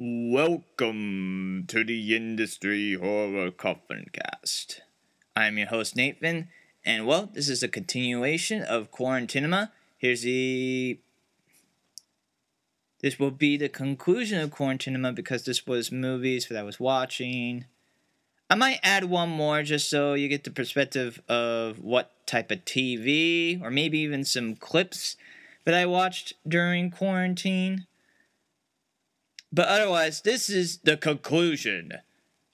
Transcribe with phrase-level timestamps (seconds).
[0.00, 4.82] Welcome to the Industry Horror Coffin Cast.
[5.34, 6.50] I'm your host Nathan,
[6.84, 9.72] and well, this is a continuation of Quarantinema.
[9.96, 11.00] Here's the.
[13.00, 17.64] This will be the conclusion of Quarantinema because this was movies that I was watching.
[18.48, 22.64] I might add one more just so you get the perspective of what type of
[22.64, 25.16] TV, or maybe even some clips
[25.64, 27.87] that I watched during quarantine.
[29.52, 31.92] But otherwise, this is the conclusion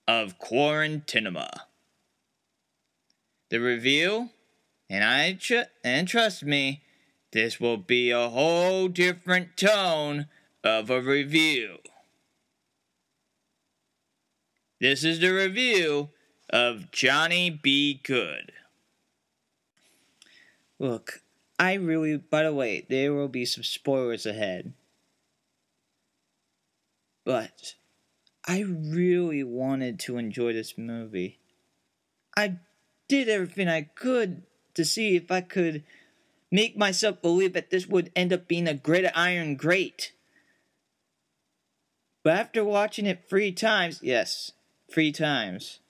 [0.06, 1.50] of Quarantinema.
[3.50, 4.30] The review,
[4.88, 6.82] and I tr- and trust me,
[7.32, 10.26] this will be a whole different tone
[10.62, 11.78] of a review.
[14.80, 16.10] This is the review
[16.50, 18.52] of Johnny Be Good.
[20.78, 21.22] Look,
[21.58, 24.72] I really, by the way, there will be some spoilers ahead.
[27.24, 27.74] But
[28.46, 31.40] I really wanted to enjoy this movie.
[32.36, 32.58] I
[33.08, 34.42] did everything I could
[34.74, 35.84] to see if I could
[36.50, 40.12] make myself believe that this would end up being a great iron great.
[42.22, 44.52] But after watching it three times, yes,
[44.90, 45.80] three times,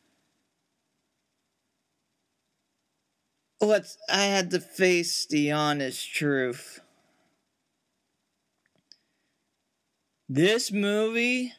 [3.61, 6.81] let's I had to face the honest truth.
[10.28, 11.53] This movie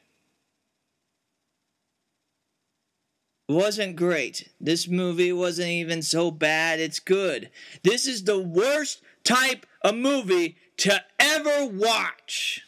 [3.48, 4.50] wasn't great.
[4.60, 7.50] This movie wasn't even so bad, it's good.
[7.84, 12.64] This is the worst type of movie to ever watch.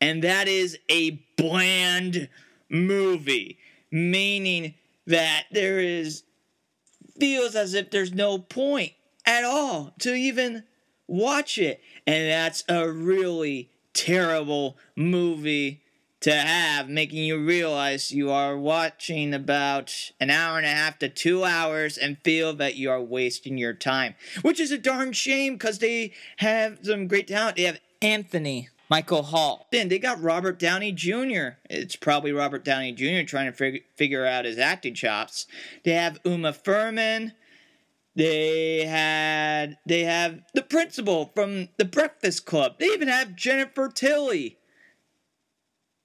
[0.00, 2.28] And that is a bland
[2.68, 3.56] movie,
[3.90, 4.74] meaning
[5.06, 6.24] that there is
[7.18, 8.92] feels as if there's no point
[9.26, 10.64] at all to even
[11.06, 11.80] watch it.
[12.06, 15.80] And that's a really terrible movie
[16.20, 21.08] to have, making you realize you are watching about an hour and a half to
[21.08, 24.14] two hours and feel that you are wasting your time.
[24.40, 27.56] Which is a darn shame because they have some great talent.
[27.56, 28.70] They have Anthony.
[28.90, 29.66] Michael Hall.
[29.72, 31.56] Then they got Robert Downey Jr.
[31.70, 33.26] It's probably Robert Downey Jr.
[33.26, 35.46] trying to fig- figure out his acting chops.
[35.84, 37.32] They have Uma Thurman.
[38.16, 42.78] They had they have the principal from The Breakfast Club.
[42.78, 44.58] They even have Jennifer Tilly.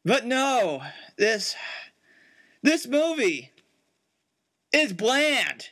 [0.03, 0.81] But no,
[1.17, 1.56] this
[2.63, 3.51] this movie
[4.73, 5.69] is bland.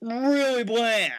[0.00, 1.12] Really bland.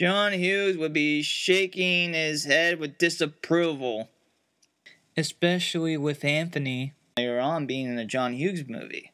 [0.00, 4.08] John Hughes would be shaking his head with disapproval.
[5.14, 9.12] Especially with Anthony later on being in a John Hughes movie.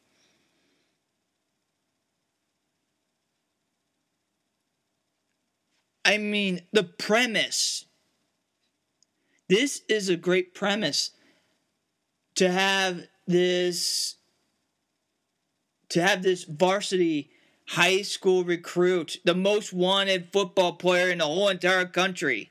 [6.05, 7.83] I mean, the premise.
[9.49, 11.11] This is a great premise
[12.35, 14.15] to have this
[15.89, 17.31] to have this varsity
[17.69, 22.49] high school recruit, the most wanted football player in the whole entire country,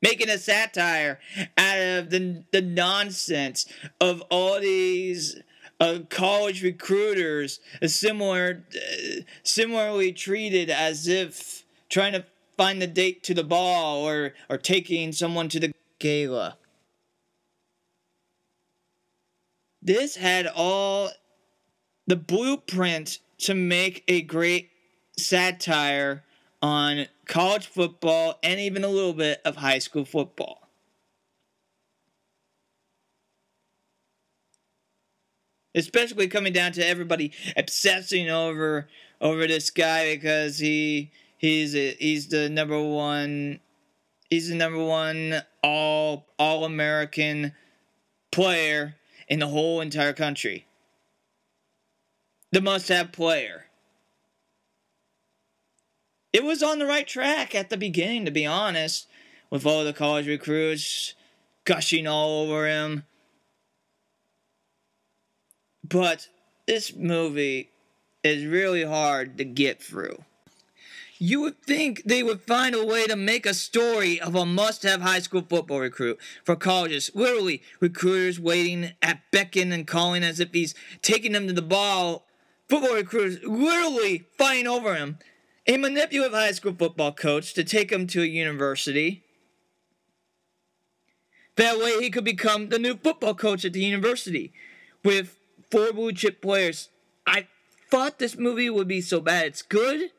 [0.00, 1.18] making a satire
[1.58, 3.66] out of the, the nonsense
[4.00, 5.40] of all these
[5.80, 12.24] uh, college recruiters, uh, similar, uh, similarly treated as if trying to
[12.56, 16.56] find the date to the ball or, or taking someone to the gala.
[19.82, 21.10] This had all
[22.06, 24.70] the blueprint to make a great
[25.18, 26.24] satire
[26.62, 30.68] on college football and even a little bit of high school football.
[35.74, 38.88] Especially coming down to everybody obsessing over
[39.20, 43.58] over this guy because he he's a, he's the number one
[44.28, 47.52] he's the number one all all American
[48.30, 48.96] player
[49.28, 50.66] in the whole entire country
[52.52, 53.66] the must have player.
[56.32, 59.08] It was on the right track at the beginning, to be honest,
[59.50, 61.14] with all the college recruits
[61.64, 63.04] gushing all over him.
[65.84, 66.28] But
[66.66, 67.70] this movie
[68.22, 70.24] is really hard to get through.
[71.18, 74.82] You would think they would find a way to make a story of a must
[74.82, 77.12] have high school football recruit for colleges.
[77.14, 82.26] Literally, recruiters waiting at beckon and calling as if he's taking them to the ball
[82.72, 85.18] football recruiters literally fighting over him.
[85.66, 89.22] A manipulative high school football coach to take him to a university.
[91.56, 94.54] That way he could become the new football coach at the university
[95.04, 95.38] with
[95.70, 96.88] four blue chip players.
[97.26, 97.46] I
[97.90, 100.10] thought this movie would be so bad it's good.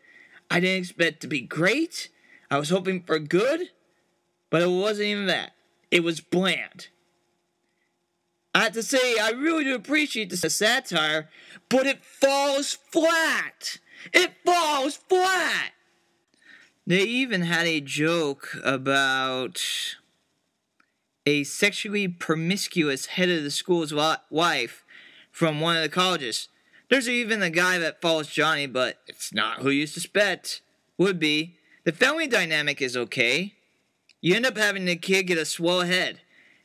[0.51, 2.09] I didn't expect to be great.
[2.51, 3.69] I was hoping for good,
[4.51, 5.53] but it wasn't even that.
[5.89, 6.89] It was bland.
[8.55, 11.29] I have to say, I really do appreciate the satire,
[11.69, 13.79] but it falls flat.
[14.13, 15.71] It falls flat.
[16.85, 19.61] They even had a joke about
[21.25, 23.93] a sexually promiscuous head of the school's
[24.29, 24.83] wife
[25.31, 26.49] from one of the colleges.
[26.89, 30.61] There's even a guy that follows Johnny, but it's not who you suspect.
[30.97, 31.55] Would be.
[31.85, 33.55] The family dynamic is okay.
[34.21, 36.21] You end up having the kid get a swell head.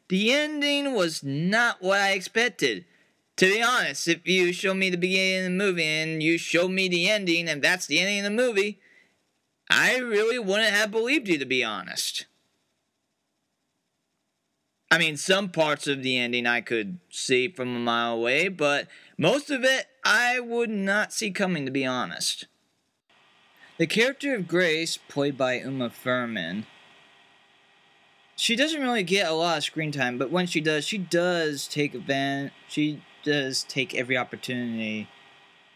[0.08, 2.84] The ending was not what I expected.
[3.36, 6.66] To be honest, if you show me the beginning of the movie and you show
[6.66, 8.80] me the ending and that's the ending of the movie,
[9.70, 12.26] I really wouldn't have believed you to be honest.
[14.90, 18.88] I mean, some parts of the ending I could see from a mile away, but
[19.18, 22.46] most of it I would not see coming, to be honest.
[23.76, 26.66] The character of Grace, played by Uma Thurman,
[28.38, 31.66] she doesn't really get a lot of screen time, but when she does, she does
[31.66, 32.52] take advantage.
[32.68, 35.08] She does take every opportunity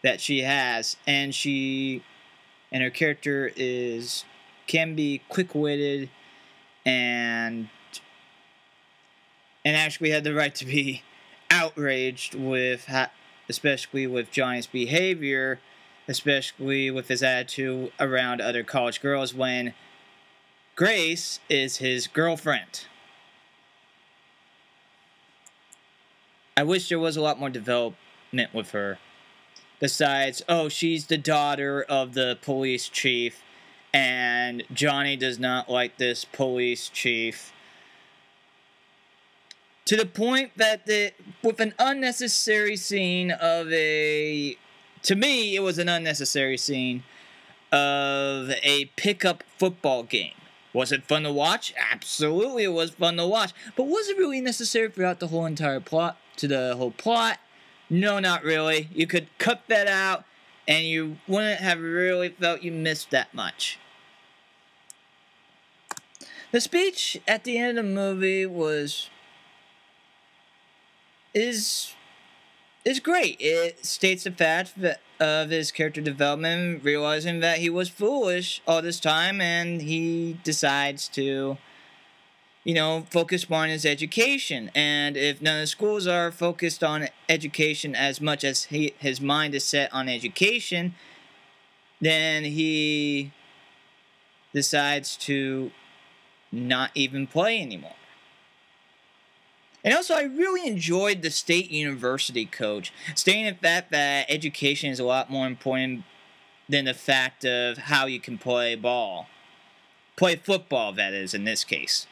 [0.01, 2.03] that she has, and she
[2.71, 4.23] and her character is
[4.65, 6.09] can be quick-witted
[6.85, 7.67] and
[9.65, 11.03] and actually had the right to be
[11.51, 12.89] outraged with,
[13.49, 15.59] especially with Johnny's behavior,
[16.07, 19.73] especially with his attitude around other college girls when
[20.75, 22.87] Grace is his girlfriend.
[26.57, 28.97] I wish there was a lot more development with her.
[29.79, 33.43] Besides, oh, she's the daughter of the police chief,
[33.93, 37.53] and Johnny does not like this police chief
[39.85, 41.11] to the point that the,
[41.43, 44.57] with an unnecessary scene of a
[45.01, 47.03] to me it was an unnecessary scene
[47.71, 50.33] of a pickup football game
[50.73, 51.73] was it fun to watch?
[51.91, 53.53] Absolutely it was fun to watch.
[53.75, 57.39] But was it really necessary throughout the whole entire plot to the whole plot?
[57.89, 58.89] No not really.
[58.93, 60.25] You could cut that out
[60.67, 63.79] and you wouldn't have really felt you missed that much.
[66.51, 69.09] The speech at the end of the movie was
[71.33, 71.95] is
[72.85, 73.37] is great.
[73.39, 74.73] It states the fact
[75.19, 81.07] of his character development, realizing that he was foolish all this time, and he decides
[81.09, 81.57] to,
[82.63, 84.69] you know, focus more on his education.
[84.75, 89.21] And if none of the schools are focused on education as much as he, his
[89.21, 90.95] mind is set on education,
[92.01, 93.31] then he
[94.53, 95.71] decides to
[96.51, 97.95] not even play anymore.
[99.83, 104.99] And also, I really enjoyed the state university coach, stating the fact that education is
[104.99, 106.03] a lot more important
[106.69, 109.27] than the fact of how you can play ball.
[110.15, 112.07] Play football, that is, in this case.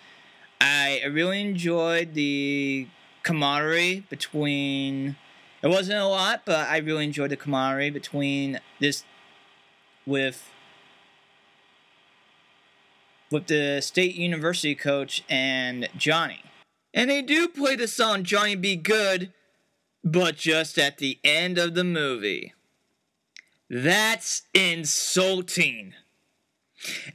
[0.59, 2.87] I really enjoyed the
[3.23, 5.15] camaraderie between.
[5.61, 9.05] It wasn't a lot, but I really enjoyed the camaraderie between this.
[10.05, 10.49] with.
[13.31, 16.43] with the state university coach and Johnny.
[16.93, 18.75] And they do play the song Johnny B.
[18.75, 19.31] Goode,
[20.03, 22.53] but just at the end of the movie.
[23.69, 25.93] That's insulting.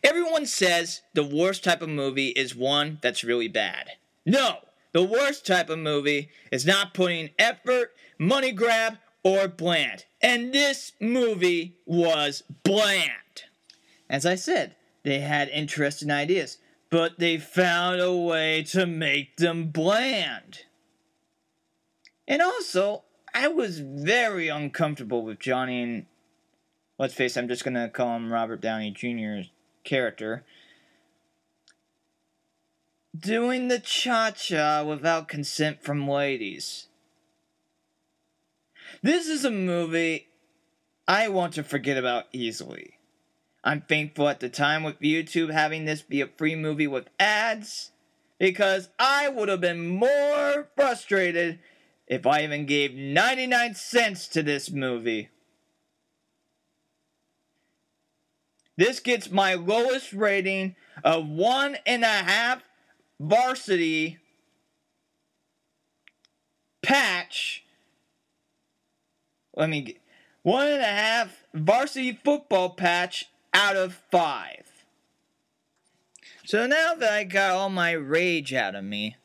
[0.02, 3.92] Everyone says the worst type of movie is one that's really bad.
[4.24, 4.58] No,
[4.92, 10.06] the worst type of movie is not putting effort, money grab, or bland.
[10.22, 13.10] And this movie was bland.
[14.08, 16.58] As I said, they had interesting ideas
[16.90, 20.62] but they found a way to make them bland.
[22.28, 26.06] And also, I was very uncomfortable with Johnny and
[26.98, 29.50] let's face it, I'm just gonna call him Robert Downey Jr.'s
[29.84, 30.44] character.
[33.18, 36.88] Doing the cha cha without consent from ladies.
[39.02, 40.28] This is a movie
[41.08, 42.95] I want to forget about easily.
[43.66, 47.90] I'm thankful at the time with YouTube having this be a free movie with ads
[48.38, 51.58] because I would have been more frustrated
[52.06, 55.30] if I even gave 99 cents to this movie.
[58.76, 62.62] This gets my lowest rating of one and a half
[63.18, 64.18] varsity
[66.82, 67.64] patch.
[69.56, 69.96] Let me get
[70.44, 74.66] one and a half varsity football patch out of five.
[76.44, 79.16] So now that I got all my rage out of me,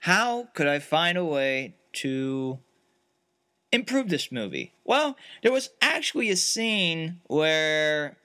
[0.00, 2.58] how could I find a way to
[3.70, 4.72] improve this movie?
[4.84, 8.16] Well, there was actually a scene where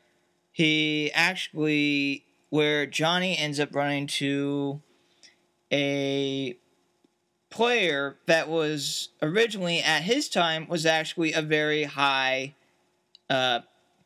[0.51, 4.81] he actually where Johnny ends up running to
[5.71, 6.57] a
[7.51, 12.55] player that was originally at his time was actually a very high
[13.29, 13.59] uh,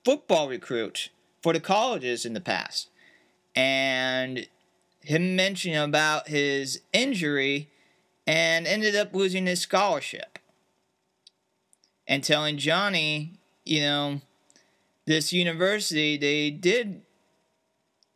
[0.04, 1.12] football recruit
[1.46, 2.90] for the colleges in the past.
[3.56, 4.48] And
[5.02, 7.70] him mentioning about his injury
[8.26, 10.40] and ended up losing his scholarship.
[12.08, 13.34] And telling Johnny,
[13.64, 14.22] you know,
[15.06, 17.04] this university, they did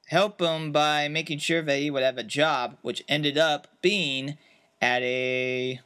[0.08, 4.40] help him by making sure that he would have a job, which ended up being
[4.82, 5.80] at a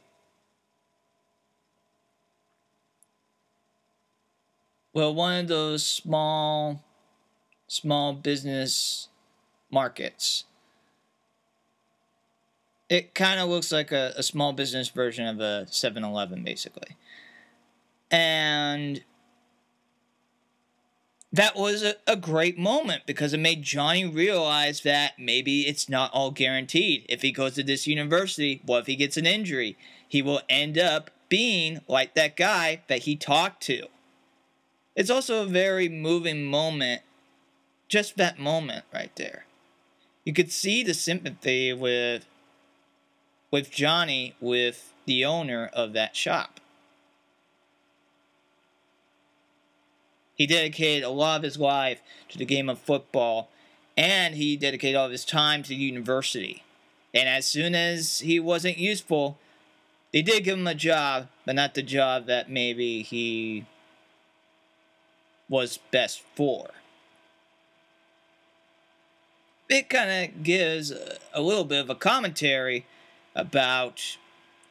[4.94, 6.82] well, one of those small
[7.74, 9.08] small business
[9.68, 10.44] markets.
[12.88, 16.96] It kind of looks like a, a small business version of a 7 Eleven, basically.
[18.12, 19.02] And
[21.32, 26.12] that was a, a, great moment because it made Johnny realize that maybe it's not
[26.12, 27.04] all guaranteed.
[27.08, 29.76] If he goes to this university, what if he gets an injury?
[30.06, 33.88] He will end up being like that guy that he talked to.
[34.94, 37.02] It's also a very moving moment,
[37.94, 39.44] just that moment right there.
[40.24, 42.26] You could see the sympathy with
[43.52, 46.58] with Johnny with the owner of that shop.
[50.34, 53.48] He dedicated a lot of his life to the game of football,
[53.96, 56.64] and he dedicated all of his time to university.
[57.14, 59.38] And as soon as he wasn't useful,
[60.12, 63.66] they did give him a job, but not the job that maybe he
[65.48, 66.70] was best for.
[69.68, 70.92] It kind of gives
[71.32, 72.86] a little bit of a commentary
[73.34, 74.18] about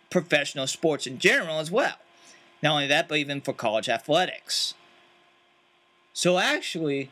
[0.10, 1.96] professional sports in general as well.
[2.62, 4.76] Not only that, but even for college athletics.
[6.14, 7.10] So actually,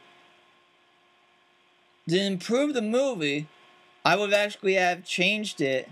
[2.08, 3.48] to improve the movie,
[4.06, 5.90] I would actually have changed it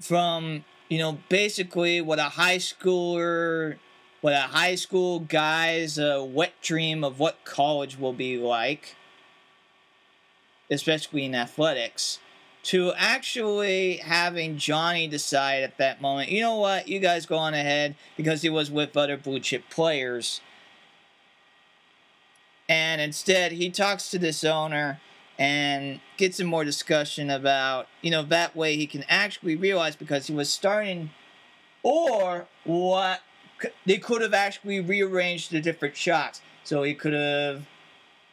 [0.00, 3.76] from, you know, basically what a high schooler,
[4.20, 8.96] what a high school guy's uh, wet dream of what college will be like,
[10.70, 12.18] especially in athletics,
[12.64, 17.52] to actually having Johnny decide at that moment, you know what, you guys go on
[17.54, 20.40] ahead because he was with other blue chip players.
[22.68, 25.00] And instead he talks to this owner
[25.38, 30.28] and gets some more discussion about you know that way he can actually realize because
[30.28, 31.10] he was starting
[31.82, 33.20] or what
[33.84, 36.40] they could have actually rearranged the different shots.
[36.64, 37.66] So he could have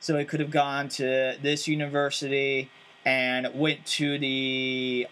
[0.02, 2.70] so he could have gone to this university
[3.06, 5.08] and went to the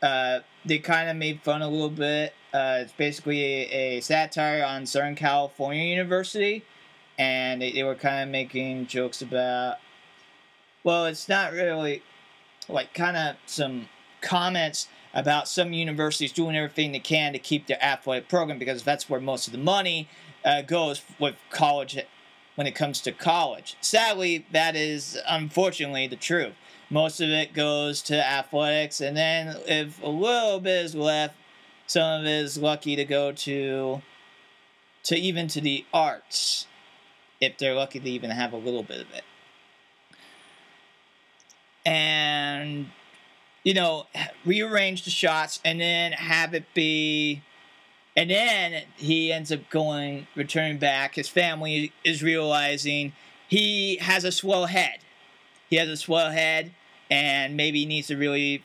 [0.00, 4.64] uh, they kind of made fun a little bit uh, it's basically a, a satire
[4.64, 6.64] on southern california university
[7.18, 9.78] and they, they were kind of making jokes about
[10.84, 12.02] well it's not really
[12.68, 13.88] like kind of some
[14.20, 19.08] comments about some universities doing everything they can to keep their athletic program because that's
[19.08, 20.08] where most of the money
[20.44, 21.98] uh, goes with college
[22.58, 23.76] when it comes to college.
[23.80, 26.54] Sadly, that is unfortunately the truth.
[26.90, 31.36] Most of it goes to athletics, and then if a little bit is left,
[31.86, 34.02] some of it is lucky to go to
[35.04, 36.66] to even to the arts
[37.40, 39.22] if they're lucky to even have a little bit of it.
[41.86, 42.90] And,
[43.62, 44.08] you know,
[44.44, 47.42] rearrange the shots and then have it be.
[48.18, 51.14] And then he ends up going, returning back.
[51.14, 53.12] His family is realizing
[53.46, 54.98] he has a swell head.
[55.70, 56.72] He has a swell head
[57.08, 58.64] and maybe needs to really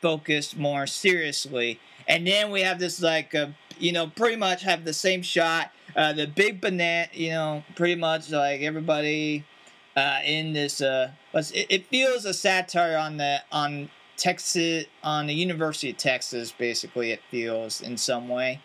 [0.00, 1.80] focus more seriously.
[2.06, 5.70] And then we have this, like, a, you know, pretty much have the same shot
[5.96, 9.44] uh, the big banana, you know, pretty much like everybody
[9.96, 10.80] uh, in this.
[10.80, 16.52] Uh, it feels a satire on the on Texas on the University of Texas.
[16.52, 18.60] Basically, it feels in some way,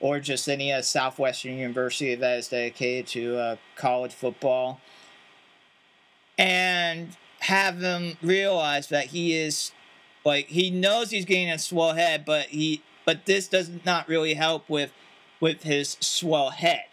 [0.00, 4.80] or just any uh, southwestern university that is dedicated to uh, college football,
[6.38, 9.72] and have him realize that he is
[10.24, 14.34] like he knows he's getting a swell head, but he but this does not really
[14.34, 14.92] help with
[15.40, 16.84] with his swell head.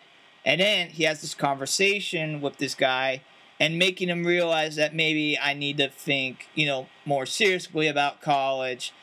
[0.46, 3.22] And then he has this conversation with this guy
[3.60, 8.22] and making him realize that maybe I need to think, you know, more seriously about
[8.22, 8.94] college.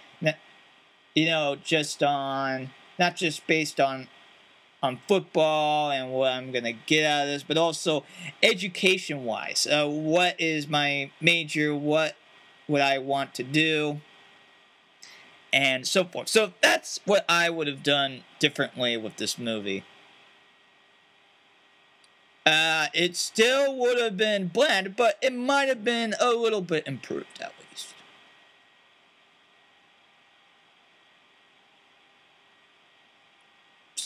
[1.15, 4.09] You know, just on not just based on
[4.83, 8.05] on football and what I'm gonna get out of this, but also
[8.43, 9.67] education wise.
[9.67, 11.75] Uh, what is my major?
[11.75, 12.17] What
[12.69, 14.01] would I want to do?
[15.53, 16.29] and so forth.
[16.29, 19.85] So that's what I would have done differently with this movie.
[22.47, 26.87] Uh, it still would have been bland, but it might have been a little bit
[26.87, 27.70] improved at least.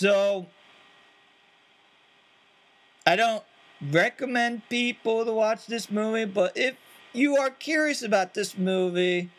[0.04, 0.48] So,
[3.06, 3.42] I don't
[3.80, 6.74] recommend people to watch this movie, but if
[7.14, 9.30] you are curious about this movie,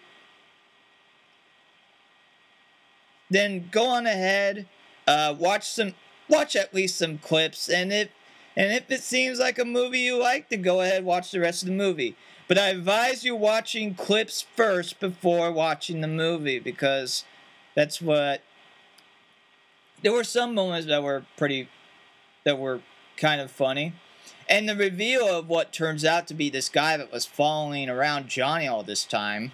[3.29, 4.67] then go on ahead,
[5.05, 5.93] uh, watch some,
[6.27, 8.09] watch at least some clips, and if
[8.57, 11.61] and if it seems like a movie you like, then go ahead watch the rest
[11.61, 12.15] of the movie.
[12.47, 17.23] But I advise you watching clips first before watching the movie because
[17.75, 18.41] that's what.
[20.05, 21.67] There were some moments that were pretty,
[22.43, 22.81] that were
[23.17, 23.93] kind of funny.
[24.47, 28.27] And the reveal of what turns out to be this guy that was following around
[28.27, 29.53] Johnny all this time.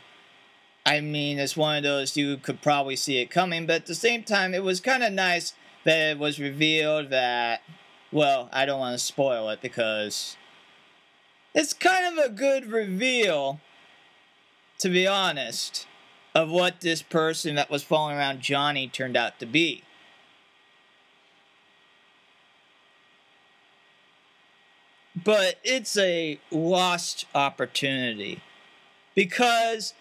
[0.85, 3.95] I mean, it's one of those you could probably see it coming, but at the
[3.95, 5.53] same time, it was kind of nice
[5.85, 7.61] that it was revealed that
[8.11, 10.35] well, I don't want to spoil it because
[11.55, 13.61] it's kind of a good reveal,
[14.79, 15.87] to be honest,
[16.35, 19.83] of what this person that was following around Johnny turned out to be.
[25.23, 28.41] But it's a lost opportunity
[29.13, 29.93] because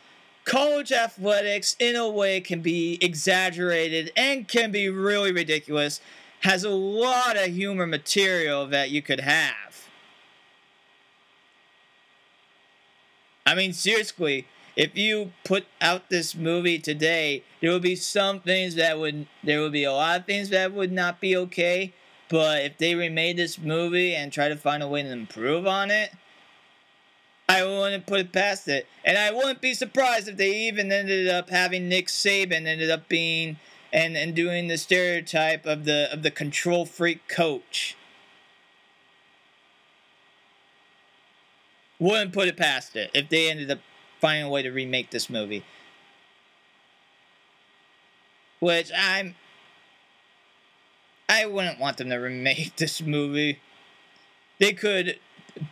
[0.44, 6.00] college athletics, in a way, can be exaggerated and can be really ridiculous
[6.40, 9.88] has a lot of humor material that you could have.
[13.44, 14.46] I mean, seriously,
[14.76, 19.60] if you put out this movie today, there would be some things that would, there
[19.60, 21.92] would be a lot of things that would not be okay.
[22.30, 25.90] But if they remade this movie and try to find a way to improve on
[25.90, 26.12] it,
[27.48, 28.86] I wouldn't put it past it.
[29.04, 33.08] And I wouldn't be surprised if they even ended up having Nick Saban ended up
[33.08, 33.58] being
[33.92, 37.96] and and doing the stereotype of the of the control freak coach.
[41.98, 43.80] Wouldn't put it past it if they ended up
[44.20, 45.64] finding a way to remake this movie.
[48.60, 49.34] Which I'm
[51.30, 53.60] I wouldn't want them to remake this movie.
[54.58, 55.20] They could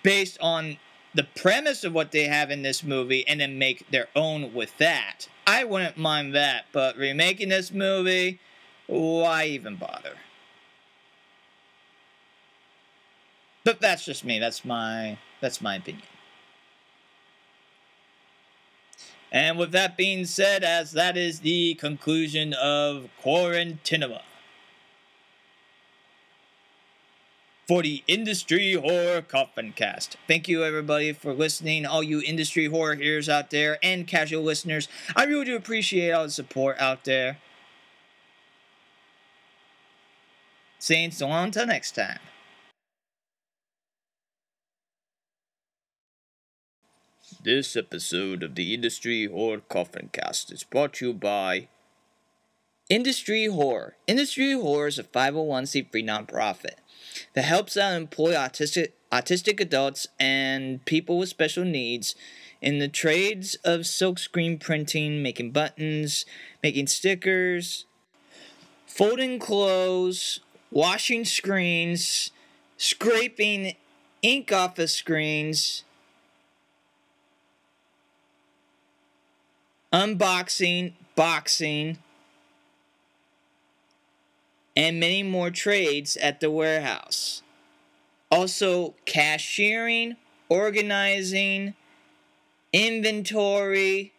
[0.04, 0.78] based on
[1.14, 4.78] the premise of what they have in this movie and then make their own with
[4.78, 5.28] that.
[5.48, 8.38] I wouldn't mind that, but remaking this movie,
[8.86, 10.14] why even bother?
[13.64, 14.38] But that's just me.
[14.38, 16.04] That's my that's my opinion.
[19.32, 24.22] And with that being said, as that is the conclusion of Quarantinema.
[27.68, 30.16] For the Industry Horror Coffin Cast.
[30.26, 31.84] Thank you, everybody, for listening.
[31.84, 34.88] All you industry horror heroes out there and casual listeners.
[35.14, 37.36] I really do appreciate all the support out there.
[40.78, 42.20] Saying so long until next time.
[47.42, 51.68] This episode of the Industry Horror Coffin Cast is brought to you by
[52.88, 53.96] Industry Horror.
[54.06, 56.76] Industry Horror is a 501c3 nonprofit
[57.34, 62.14] that helps out employ autistic, autistic adults and people with special needs
[62.62, 66.24] in the trades of silkscreen printing, making buttons,
[66.62, 67.84] making stickers,
[68.86, 72.30] folding clothes, washing screens,
[72.78, 73.76] scraping
[74.22, 75.84] ink off of screens,
[79.92, 81.98] unboxing, boxing,
[84.78, 87.42] and many more trades at the warehouse.
[88.30, 90.14] Also, cashiering,
[90.48, 91.74] organizing,
[92.72, 94.12] inventory,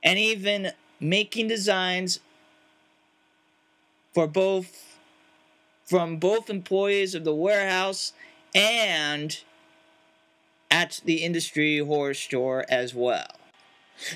[0.00, 2.20] and even making designs
[4.14, 4.96] for both
[5.84, 8.12] from both employees of the warehouse
[8.54, 9.42] and
[10.70, 13.26] at the industry horror store as well.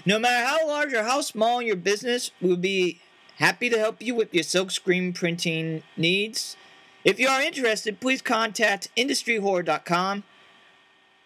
[0.07, 3.01] No matter how large or how small your business will be
[3.41, 6.59] Happy to help you with your silkscreen printing needs.
[7.05, 10.25] If you are interested, please contact industryhorror.com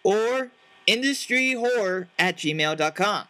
[0.01, 0.51] or
[0.87, 3.27] industryhorror at gmail.com.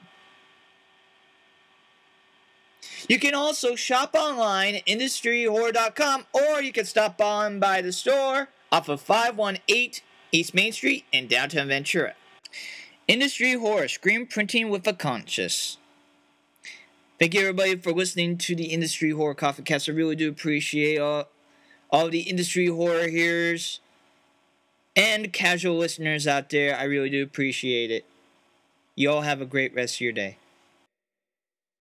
[3.09, 8.49] You can also shop online at industryhorror.com or you can stop on by the store
[8.71, 12.13] off of 518 East Main Street in downtown Ventura.
[13.07, 15.79] Industry Horror, screen printing with a conscience.
[17.17, 19.87] Thank you everybody for listening to the Industry Horror Coffee Cast.
[19.87, 21.29] I really do appreciate all,
[21.89, 23.79] all the industry horror hearers
[24.97, 26.75] and casual listeners out there.
[26.77, 28.05] I really do appreciate it.
[28.95, 30.37] You all have a great rest of your day.